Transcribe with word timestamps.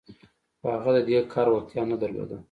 خو 0.59 0.65
هغه 0.75 0.91
د 0.95 0.97
دې 1.07 1.19
کار 1.33 1.47
وړتيا 1.49 1.83
نه 1.91 1.95
درلوده. 2.01 2.37